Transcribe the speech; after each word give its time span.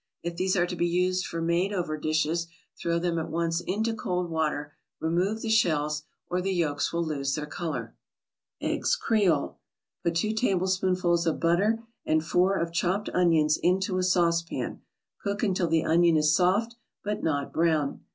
If 0.23 0.35
these 0.35 0.55
are 0.55 0.65
to 0.65 0.75
be 0.75 0.87
used 0.87 1.27
for 1.27 1.43
made 1.43 1.71
over 1.71 1.95
dishes, 1.95 2.47
throw 2.75 2.97
them 2.97 3.19
at 3.19 3.29
once 3.29 3.61
into 3.67 3.93
cold 3.93 4.31
water, 4.31 4.73
remove 4.99 5.41
the 5.43 5.49
shells, 5.51 6.05
or 6.27 6.41
the 6.41 6.51
yolks 6.51 6.91
will 6.91 7.03
lose 7.05 7.35
their 7.35 7.45
color. 7.45 7.95
EGGS 8.61 8.95
CREOLE 8.95 9.59
Put 10.03 10.15
two 10.15 10.33
tablespoonfuls 10.33 11.27
of 11.27 11.39
butter 11.39 11.83
and 12.03 12.25
four 12.25 12.57
of 12.57 12.73
chopped 12.73 13.09
onions 13.09 13.57
into 13.61 13.99
a 13.99 14.03
saucepan, 14.03 14.81
cook 15.21 15.43
until 15.43 15.67
the 15.67 15.85
onion 15.85 16.17
is 16.17 16.33
soft, 16.35 16.73
but 17.03 17.21
not 17.21 17.53
brown. 17.53 18.01